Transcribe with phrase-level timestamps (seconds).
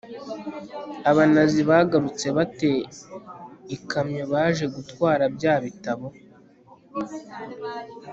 [1.11, 2.71] abanazi bagarutse ba te
[3.75, 6.07] ikamyo baje gutwara bya bitabo